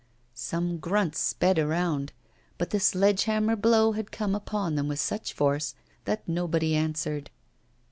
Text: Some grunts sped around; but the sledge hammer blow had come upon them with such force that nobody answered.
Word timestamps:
Some 0.33 0.79
grunts 0.79 1.19
sped 1.19 1.59
around; 1.59 2.11
but 2.57 2.71
the 2.71 2.79
sledge 2.79 3.25
hammer 3.25 3.55
blow 3.55 3.91
had 3.91 4.09
come 4.11 4.33
upon 4.33 4.73
them 4.73 4.87
with 4.87 4.99
such 4.99 5.31
force 5.31 5.75
that 6.05 6.27
nobody 6.27 6.75
answered. 6.75 7.29